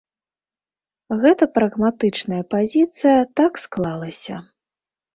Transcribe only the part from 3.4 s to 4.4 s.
так склалася.